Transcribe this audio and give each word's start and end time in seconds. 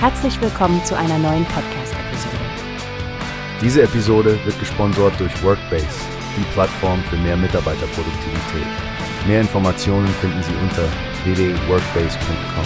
Herzlich 0.00 0.40
willkommen 0.40 0.84
zu 0.84 0.96
einer 0.96 1.18
neuen 1.18 1.44
Podcast-Episode. 1.46 2.36
Diese 3.60 3.82
Episode 3.82 4.38
wird 4.44 4.56
gesponsert 4.60 5.18
durch 5.18 5.42
Workbase, 5.42 5.88
die 6.36 6.44
Plattform 6.52 7.02
für 7.10 7.16
mehr 7.16 7.36
Mitarbeiterproduktivität. 7.36 8.66
Mehr 9.26 9.40
Informationen 9.40 10.06
finden 10.06 10.40
Sie 10.44 10.54
unter 10.62 10.84
www.workbase.com. 11.24 12.64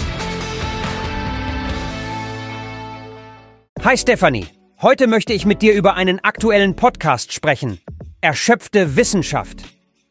Hi 3.83 3.97
Stephanie, 3.97 4.49
heute 4.83 5.07
möchte 5.07 5.33
ich 5.33 5.47
mit 5.47 5.63
dir 5.63 5.73
über 5.73 5.95
einen 5.95 6.23
aktuellen 6.23 6.77
Podcast 6.77 7.33
sprechen. 7.33 7.81
Erschöpfte 8.21 8.95
Wissenschaft. 8.97 9.63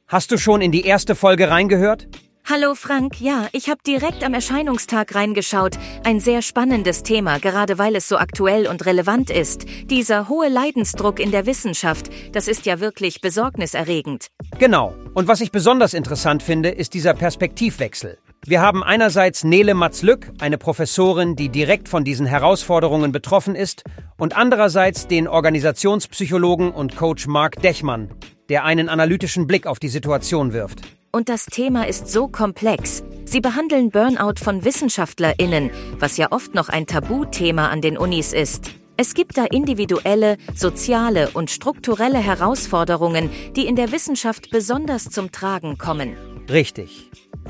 Hast 0.07 0.31
du 0.31 0.39
schon 0.39 0.61
in 0.61 0.71
die 0.71 0.85
erste 0.85 1.13
Folge 1.13 1.51
reingehört? 1.51 2.07
Hallo 2.49 2.73
Frank, 2.75 3.21
ja, 3.21 3.47
ich 3.53 3.69
habe 3.69 3.79
direkt 3.85 4.23
am 4.23 4.33
Erscheinungstag 4.33 5.15
reingeschaut. 5.15 5.77
Ein 6.03 6.19
sehr 6.19 6.41
spannendes 6.41 7.03
Thema, 7.03 7.39
gerade 7.39 7.77
weil 7.77 7.95
es 7.95 8.09
so 8.09 8.17
aktuell 8.17 8.67
und 8.67 8.85
relevant 8.85 9.29
ist. 9.29 9.65
Dieser 9.85 10.27
hohe 10.27 10.49
Leidensdruck 10.49 11.19
in 11.19 11.31
der 11.31 11.45
Wissenschaft, 11.45 12.09
das 12.33 12.47
ist 12.47 12.65
ja 12.65 12.79
wirklich 12.79 13.21
besorgniserregend. 13.21 14.27
Genau. 14.59 14.93
Und 15.13 15.27
was 15.27 15.39
ich 15.39 15.51
besonders 15.51 15.93
interessant 15.93 16.43
finde, 16.43 16.69
ist 16.69 16.93
dieser 16.93 17.13
Perspektivwechsel. 17.13 18.17
Wir 18.45 18.59
haben 18.59 18.83
einerseits 18.83 19.43
Nele 19.43 19.75
Matzlück, 19.75 20.31
eine 20.39 20.57
Professorin, 20.57 21.35
die 21.35 21.49
direkt 21.49 21.87
von 21.87 22.03
diesen 22.03 22.25
Herausforderungen 22.25 23.11
betroffen 23.11 23.55
ist, 23.55 23.83
und 24.17 24.35
andererseits 24.35 25.07
den 25.07 25.27
Organisationspsychologen 25.27 26.71
und 26.71 26.95
Coach 26.95 27.27
Mark 27.27 27.61
Dechmann, 27.61 28.09
der 28.49 28.65
einen 28.65 28.89
analytischen 28.89 29.45
Blick 29.45 29.67
auf 29.67 29.79
die 29.79 29.89
Situation 29.89 30.53
wirft. 30.53 30.81
Und 31.13 31.27
das 31.27 31.45
Thema 31.45 31.87
ist 31.89 32.07
so 32.07 32.29
komplex. 32.29 33.03
Sie 33.25 33.41
behandeln 33.41 33.89
Burnout 33.89 34.35
von 34.41 34.63
Wissenschaftlerinnen, 34.63 35.69
was 35.99 36.15
ja 36.15 36.31
oft 36.31 36.55
noch 36.55 36.69
ein 36.69 36.87
Tabuthema 36.87 37.67
an 37.67 37.81
den 37.81 37.97
Unis 37.97 38.31
ist. 38.31 38.71
Es 38.95 39.13
gibt 39.13 39.37
da 39.37 39.43
individuelle, 39.43 40.37
soziale 40.55 41.29
und 41.31 41.49
strukturelle 41.51 42.19
Herausforderungen, 42.19 43.29
die 43.57 43.65
in 43.67 43.75
der 43.75 43.91
Wissenschaft 43.91 44.51
besonders 44.51 45.09
zum 45.09 45.33
Tragen 45.33 45.77
kommen. 45.77 46.15
Richtig. 46.49 47.09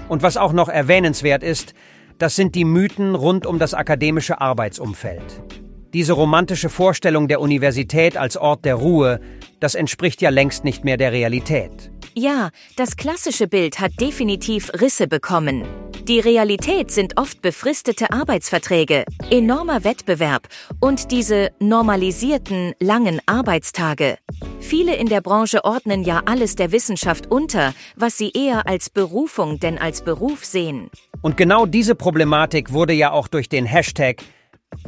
Und 0.09 0.23
was 0.23 0.37
auch 0.37 0.53
noch 0.53 0.69
erwähnenswert 0.69 1.43
ist, 1.43 1.75
das 2.17 2.35
sind 2.35 2.55
die 2.55 2.65
Mythen 2.65 3.13
rund 3.13 3.45
um 3.45 3.59
das 3.59 3.75
akademische 3.75 4.41
Arbeitsumfeld. 4.41 5.43
Diese 5.93 6.13
romantische 6.13 6.69
Vorstellung 6.69 7.27
der 7.27 7.41
Universität 7.41 8.17
als 8.17 8.37
Ort 8.37 8.65
der 8.65 8.75
Ruhe, 8.75 9.19
das 9.59 9.75
entspricht 9.75 10.21
ja 10.21 10.31
längst 10.31 10.63
nicht 10.63 10.83
mehr 10.83 10.97
der 10.97 11.11
Realität. 11.11 11.90
Ja, 12.13 12.49
das 12.75 12.97
klassische 12.97 13.47
Bild 13.47 13.79
hat 13.79 13.93
definitiv 13.99 14.71
Risse 14.81 15.07
bekommen. 15.07 15.63
Die 16.03 16.19
Realität 16.19 16.91
sind 16.91 17.17
oft 17.17 17.41
befristete 17.41 18.11
Arbeitsverträge, 18.11 19.05
enormer 19.29 19.83
Wettbewerb 19.83 20.47
und 20.79 21.11
diese 21.11 21.51
normalisierten 21.59 22.73
langen 22.79 23.21
Arbeitstage. 23.27 24.17
Viele 24.59 24.95
in 24.95 25.07
der 25.07 25.21
Branche 25.21 25.63
ordnen 25.63 26.03
ja 26.03 26.23
alles 26.25 26.55
der 26.55 26.71
Wissenschaft 26.71 27.31
unter, 27.31 27.73
was 27.95 28.17
sie 28.17 28.31
eher 28.31 28.67
als 28.67 28.89
Berufung 28.89 29.59
denn 29.59 29.77
als 29.77 30.01
Beruf 30.01 30.43
sehen. 30.43 30.89
Und 31.21 31.37
genau 31.37 31.65
diese 31.65 31.95
Problematik 31.95 32.73
wurde 32.73 32.93
ja 32.93 33.11
auch 33.11 33.27
durch 33.27 33.47
den 33.47 33.65
Hashtag 33.65 34.21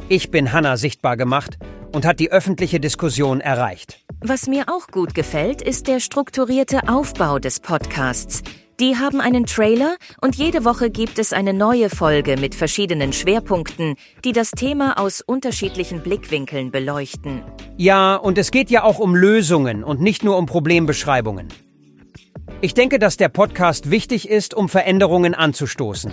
Ich 0.08 0.30
bin 0.30 0.52
Hanna 0.52 0.76
sichtbar 0.76 1.16
gemacht 1.16 1.58
und 1.92 2.04
hat 2.04 2.20
die 2.20 2.32
öffentliche 2.32 2.80
Diskussion 2.80 3.40
erreicht. 3.40 4.03
Was 4.20 4.46
mir 4.46 4.64
auch 4.68 4.86
gut 4.88 5.14
gefällt, 5.14 5.62
ist 5.62 5.86
der 5.86 6.00
strukturierte 6.00 6.88
Aufbau 6.88 7.38
des 7.38 7.60
Podcasts. 7.60 8.42
Die 8.80 8.96
haben 8.96 9.20
einen 9.20 9.46
Trailer 9.46 9.96
und 10.20 10.34
jede 10.34 10.64
Woche 10.64 10.90
gibt 10.90 11.18
es 11.18 11.32
eine 11.32 11.52
neue 11.52 11.90
Folge 11.90 12.36
mit 12.36 12.54
verschiedenen 12.54 13.12
Schwerpunkten, 13.12 13.94
die 14.24 14.32
das 14.32 14.50
Thema 14.50 14.98
aus 14.98 15.20
unterschiedlichen 15.20 16.02
Blickwinkeln 16.02 16.70
beleuchten. 16.70 17.42
Ja, 17.76 18.16
und 18.16 18.36
es 18.38 18.50
geht 18.50 18.70
ja 18.70 18.82
auch 18.82 18.98
um 18.98 19.14
Lösungen 19.14 19.84
und 19.84 20.00
nicht 20.00 20.24
nur 20.24 20.36
um 20.38 20.46
Problembeschreibungen. 20.46 21.48
Ich 22.60 22.74
denke, 22.74 22.98
dass 22.98 23.16
der 23.16 23.28
Podcast 23.28 23.90
wichtig 23.90 24.28
ist, 24.28 24.54
um 24.54 24.68
Veränderungen 24.68 25.34
anzustoßen. 25.34 26.12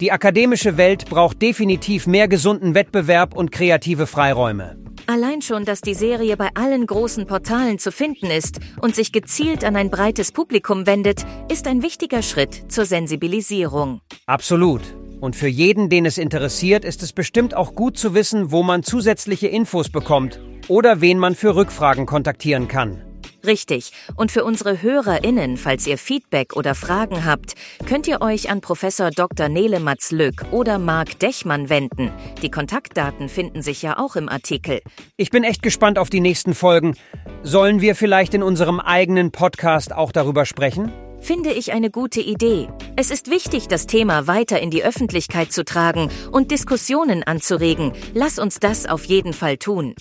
Die 0.00 0.12
akademische 0.12 0.76
Welt 0.76 1.06
braucht 1.06 1.42
definitiv 1.42 2.06
mehr 2.06 2.28
gesunden 2.28 2.74
Wettbewerb 2.74 3.36
und 3.36 3.52
kreative 3.52 4.06
Freiräume. 4.06 4.76
Allein 5.10 5.40
schon, 5.40 5.64
dass 5.64 5.80
die 5.80 5.94
Serie 5.94 6.36
bei 6.36 6.50
allen 6.52 6.86
großen 6.86 7.26
Portalen 7.26 7.78
zu 7.78 7.90
finden 7.90 8.26
ist 8.26 8.60
und 8.82 8.94
sich 8.94 9.10
gezielt 9.10 9.64
an 9.64 9.74
ein 9.74 9.88
breites 9.88 10.32
Publikum 10.32 10.86
wendet, 10.86 11.24
ist 11.50 11.66
ein 11.66 11.82
wichtiger 11.82 12.20
Schritt 12.20 12.70
zur 12.70 12.84
Sensibilisierung. 12.84 14.02
Absolut. 14.26 14.82
Und 15.18 15.34
für 15.34 15.48
jeden, 15.48 15.88
den 15.88 16.04
es 16.04 16.18
interessiert, 16.18 16.84
ist 16.84 17.02
es 17.02 17.14
bestimmt 17.14 17.54
auch 17.54 17.74
gut 17.74 17.96
zu 17.96 18.12
wissen, 18.12 18.52
wo 18.52 18.62
man 18.62 18.82
zusätzliche 18.82 19.48
Infos 19.48 19.88
bekommt 19.88 20.40
oder 20.68 21.00
wen 21.00 21.18
man 21.18 21.34
für 21.34 21.56
Rückfragen 21.56 22.04
kontaktieren 22.04 22.68
kann. 22.68 23.07
Richtig. 23.48 23.92
Und 24.14 24.30
für 24.30 24.44
unsere 24.44 24.82
HörerInnen, 24.82 25.56
falls 25.56 25.86
ihr 25.86 25.96
Feedback 25.96 26.54
oder 26.54 26.74
Fragen 26.74 27.24
habt, 27.24 27.54
könnt 27.86 28.06
ihr 28.06 28.20
euch 28.20 28.50
an 28.50 28.60
Professor 28.60 29.10
Dr. 29.10 29.48
Nele 29.48 29.80
Matz-Lück 29.80 30.44
oder 30.50 30.78
Marc 30.78 31.18
Dechmann 31.18 31.70
wenden. 31.70 32.12
Die 32.42 32.50
Kontaktdaten 32.50 33.30
finden 33.30 33.62
sich 33.62 33.80
ja 33.80 33.98
auch 33.98 34.16
im 34.16 34.28
Artikel. 34.28 34.82
Ich 35.16 35.30
bin 35.30 35.44
echt 35.44 35.62
gespannt 35.62 35.98
auf 35.98 36.10
die 36.10 36.20
nächsten 36.20 36.52
Folgen. 36.52 36.94
Sollen 37.42 37.80
wir 37.80 37.96
vielleicht 37.96 38.34
in 38.34 38.42
unserem 38.42 38.80
eigenen 38.80 39.32
Podcast 39.32 39.94
auch 39.94 40.12
darüber 40.12 40.44
sprechen? 40.44 40.92
Finde 41.18 41.50
ich 41.50 41.72
eine 41.72 41.90
gute 41.90 42.20
Idee. 42.20 42.68
Es 42.96 43.10
ist 43.10 43.30
wichtig, 43.30 43.66
das 43.66 43.86
Thema 43.86 44.26
weiter 44.26 44.60
in 44.60 44.70
die 44.70 44.84
Öffentlichkeit 44.84 45.52
zu 45.52 45.64
tragen 45.64 46.10
und 46.30 46.50
Diskussionen 46.50 47.22
anzuregen. 47.22 47.92
Lass 48.12 48.38
uns 48.38 48.60
das 48.60 48.84
auf 48.84 49.06
jeden 49.06 49.32
Fall 49.32 49.56
tun. 49.56 49.94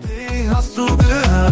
Wie 0.00 0.48
hast 0.48 0.78
du 0.78 0.86
gehört? 0.96 1.51